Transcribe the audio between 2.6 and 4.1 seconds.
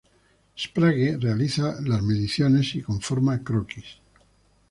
y conforma croquis.